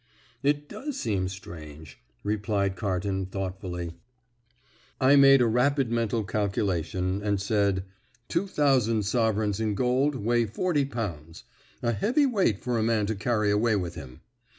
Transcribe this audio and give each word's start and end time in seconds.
"It 0.41 0.67
does 0.67 0.97
seem 0.99 1.27
strange," 1.27 1.99
replied 2.23 2.75
Carton 2.75 3.27
thoughtfully. 3.27 3.93
I 4.99 5.15
made 5.15 5.43
a 5.43 5.45
rapid 5.45 5.91
mental 5.91 6.23
calculation, 6.23 7.21
and 7.21 7.39
said, 7.39 7.83
"Two 8.27 8.47
thousand 8.47 9.03
sovereigns 9.03 9.59
in 9.59 9.75
gold 9.75 10.15
weigh 10.15 10.47
forty 10.47 10.85
pounds. 10.85 11.43
A 11.83 11.91
heavy 11.91 12.25
weight 12.25 12.63
for 12.63 12.79
a 12.79 12.83
man 12.83 13.05
to 13.05 13.15
carry 13.15 13.51
away 13.51 13.75
with 13.75 13.93
him." 13.93 14.21